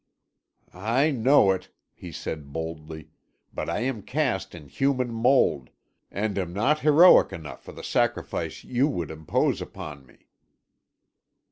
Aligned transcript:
"I 0.73 1.11
know 1.11 1.51
it," 1.51 1.69
he 1.93 2.11
said 2.11 2.51
boldly, 2.51 3.11
"but 3.53 3.69
I 3.69 3.81
am 3.81 4.01
cast 4.01 4.55
in 4.55 4.67
human 4.67 5.11
mould, 5.13 5.69
and 6.09 6.39
am 6.39 6.53
not 6.53 6.79
heroic 6.79 7.31
enough 7.31 7.61
for 7.63 7.71
the 7.73 7.83
sacrifice 7.83 8.63
you 8.63 8.87
would 8.87 9.11
impose 9.11 9.61
upon 9.61 10.07
me." 10.07 10.25